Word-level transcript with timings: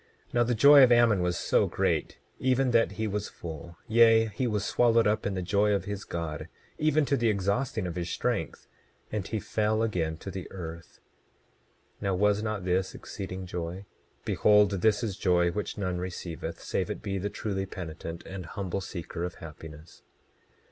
27:17 0.29 0.33
Now 0.33 0.43
the 0.43 0.55
joy 0.55 0.83
of 0.83 0.91
Ammon 0.91 1.21
was 1.21 1.37
so 1.37 1.67
great 1.67 2.17
even 2.39 2.71
that 2.71 2.93
he 2.93 3.05
was 3.05 3.29
full; 3.29 3.77
yea, 3.87 4.29
he 4.33 4.47
was 4.47 4.65
swallowed 4.65 5.05
up 5.05 5.27
in 5.27 5.35
the 5.35 5.43
joy 5.43 5.73
of 5.73 5.85
his 5.85 6.05
God, 6.05 6.47
even 6.79 7.05
to 7.05 7.15
the 7.15 7.29
exhausting 7.29 7.85
of 7.85 7.93
his 7.95 8.09
strength; 8.09 8.65
and 9.11 9.27
he 9.27 9.39
fell 9.39 9.83
again 9.83 10.17
to 10.17 10.31
the 10.31 10.49
earth. 10.51 11.01
27:18 11.99 12.01
Now 12.01 12.15
was 12.15 12.41
not 12.41 12.65
this 12.65 12.95
exceeding 12.95 13.45
joy? 13.45 13.85
Behold, 14.25 14.71
this 14.71 15.03
is 15.03 15.17
joy 15.17 15.51
which 15.51 15.77
none 15.77 15.99
receiveth 15.99 16.63
save 16.63 16.89
it 16.89 17.03
be 17.03 17.19
the 17.19 17.29
truly 17.29 17.67
penitent 17.67 18.25
and 18.25 18.47
humble 18.47 18.81
seeker 18.81 19.23
of 19.23 19.35
happiness. 19.35 20.01